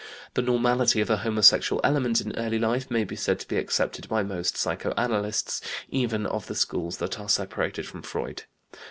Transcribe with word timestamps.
The 0.33 0.41
normality 0.41 0.99
of 0.99 1.11
a 1.11 1.17
homosexual 1.17 1.79
element 1.83 2.21
in 2.21 2.35
early 2.35 2.57
life 2.57 2.89
may 2.89 3.03
be 3.03 3.15
said 3.15 3.37
to 3.39 3.47
be 3.47 3.57
accepted 3.57 4.09
by 4.09 4.23
most 4.23 4.57
psychoanalysts, 4.57 5.61
even 5.91 6.25
of 6.25 6.47
the 6.47 6.55
schools 6.55 6.97
that 6.97 7.19
are 7.19 7.29
separated 7.29 7.85
from 7.85 8.01
Freud. 8.01 8.41